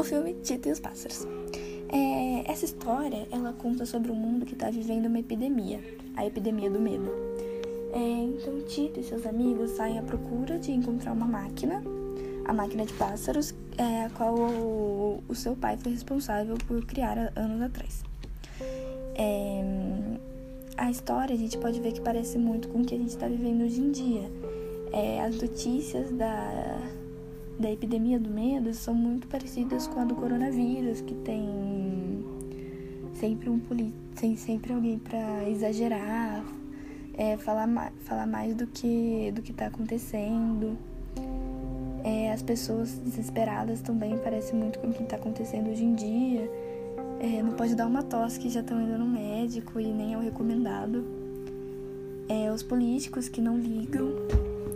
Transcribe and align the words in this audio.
o 0.00 0.04
filme 0.04 0.34
Tito 0.42 0.68
e 0.68 0.72
os 0.72 0.80
Pássaros. 0.80 1.26
É, 1.92 2.50
essa 2.50 2.64
história, 2.64 3.28
ela 3.30 3.52
conta 3.52 3.84
sobre 3.84 4.10
um 4.10 4.14
mundo 4.14 4.46
que 4.46 4.54
está 4.54 4.70
vivendo 4.70 5.06
uma 5.06 5.18
epidemia, 5.18 5.78
a 6.16 6.24
epidemia 6.24 6.70
do 6.70 6.80
medo. 6.80 7.10
É, 7.92 7.98
então 7.98 8.62
Tito 8.62 8.98
e 8.98 9.04
seus 9.04 9.26
amigos 9.26 9.72
saem 9.72 9.98
à 9.98 10.02
procura 10.02 10.58
de 10.58 10.72
encontrar 10.72 11.12
uma 11.12 11.26
máquina, 11.26 11.82
a 12.46 12.52
máquina 12.52 12.86
de 12.86 12.94
pássaros, 12.94 13.54
é, 13.76 14.04
a 14.04 14.10
qual 14.10 14.34
o, 14.34 15.22
o, 15.28 15.34
seu 15.34 15.54
pai 15.54 15.76
foi 15.76 15.92
responsável 15.92 16.56
por 16.66 16.84
criar 16.86 17.30
anos 17.36 17.60
atrás. 17.60 18.02
É, 19.16 19.62
a 20.78 20.90
história 20.90 21.34
a 21.34 21.38
gente 21.38 21.58
pode 21.58 21.78
ver 21.78 21.92
que 21.92 22.00
parece 22.00 22.38
muito 22.38 22.68
com 22.68 22.80
o 22.80 22.84
que 22.86 22.94
a 22.94 22.98
gente 22.98 23.10
está 23.10 23.28
vivendo 23.28 23.64
hoje 23.64 23.80
em 23.80 23.90
dia. 23.90 24.30
É, 24.92 25.20
as 25.20 25.36
notícias 25.36 26.10
da, 26.12 26.78
da 27.60 27.70
epidemia 27.70 28.18
do 28.18 28.30
medo 28.30 28.72
são 28.72 28.94
muito 28.94 29.28
parecidas 29.28 29.86
com 29.86 30.00
a 30.00 30.04
do 30.04 30.14
coronavírus, 30.14 31.02
que 31.02 31.14
tem 31.16 32.24
sempre 33.12 33.50
um 33.50 33.60
tem 34.18 34.34
sempre 34.34 34.72
alguém 34.72 34.98
para 34.98 35.46
exagerar, 35.48 36.42
é, 37.12 37.36
falar, 37.36 37.66
mais, 37.66 37.92
falar 38.00 38.26
mais 38.26 38.54
do 38.54 38.66
que 38.66 39.30
do 39.34 39.42
que 39.42 39.52
está 39.52 39.66
acontecendo. 39.66 40.76
É, 42.02 42.32
as 42.32 42.42
pessoas 42.42 42.96
desesperadas 42.98 43.82
também 43.82 44.16
parecem 44.16 44.58
muito 44.58 44.78
com 44.78 44.88
o 44.88 44.92
que 44.92 45.02
está 45.02 45.16
acontecendo 45.16 45.68
hoje 45.68 45.84
em 45.84 45.94
dia. 45.94 46.50
É, 47.20 47.42
não 47.42 47.52
pode 47.52 47.74
dar 47.74 47.86
uma 47.86 48.02
tosse 48.02 48.40
que 48.40 48.48
já 48.48 48.60
estão 48.60 48.80
indo 48.80 48.96
no 48.96 49.04
médico 49.04 49.78
e 49.78 49.92
nem 49.92 50.14
é 50.14 50.16
o 50.16 50.20
recomendado. 50.20 51.04
É, 52.26 52.50
os 52.50 52.62
políticos 52.62 53.28
que 53.28 53.42
não 53.42 53.58
ligam, 53.58 54.08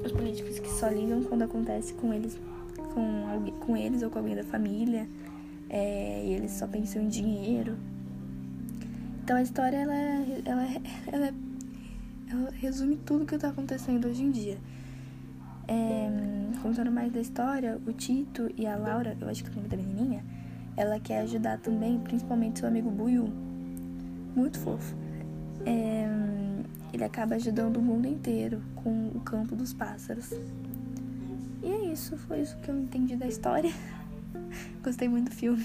os 0.05 0.13
políticos 0.13 0.59
que 0.59 0.69
só 0.69 0.89
ligam 0.89 1.23
quando 1.23 1.43
acontece 1.43 1.95
com 1.95 2.13
eles 2.13 2.37
com, 2.95 3.29
alguém, 3.29 3.55
com 3.55 3.77
eles 3.77 4.03
ou 4.03 4.11
com 4.11 4.19
alguém 4.19 4.37
da 4.37 4.45
família, 4.45 5.09
é, 5.69 6.25
e 6.25 6.33
eles 6.33 6.53
só 6.53 6.67
pensam 6.67 7.03
em 7.03 7.09
dinheiro. 7.09 7.77
Então 9.23 9.37
a 9.37 9.43
história 9.43 9.77
ela, 9.77 9.95
ela, 10.45 10.63
ela, 11.07 11.35
ela 12.29 12.51
resume 12.53 12.97
tudo 12.97 13.27
que 13.27 13.35
está 13.35 13.49
acontecendo 13.49 14.07
hoje 14.07 14.23
em 14.23 14.31
dia. 14.31 14.59
É, 15.67 16.11
contando 16.63 16.91
mais 16.93 17.13
da 17.13 17.21
história, 17.21 17.79
o 17.87 17.93
Tito 17.93 18.51
e 18.57 18.67
a 18.67 18.77
Laura, 18.77 19.17
eu 19.21 19.29
acho 19.29 19.43
que 19.43 19.51
é 19.51 19.53
o 19.53 19.57
nome 19.57 19.69
da 19.69 19.77
menininha, 19.77 20.25
ela 20.77 20.99
quer 21.01 21.21
ajudar 21.21 21.59
também, 21.59 21.99
principalmente 21.99 22.61
seu 22.61 22.69
amigo 22.69 22.91
Buiu. 22.91 23.29
Muito 24.35 24.59
fofo. 24.59 24.95
É, 25.65 26.07
ele 26.93 27.05
acaba 27.05 27.35
ajudando 27.35 27.79
o 27.79 27.83
mundo 27.83 28.07
inteiro 28.07 28.61
com 28.77 29.09
o 29.15 29.21
campo 29.21 29.57
dos 29.57 29.73
pássaros. 29.73 30.31
Isso, 31.95 32.17
foi 32.17 32.41
isso 32.41 32.57
que 32.57 32.69
eu 32.69 32.77
entendi 32.77 33.15
da 33.15 33.29
história. 33.29 33.73
Gostei 34.83 35.09
muito 35.09 35.31
do 35.31 35.37
filme. 35.37 35.65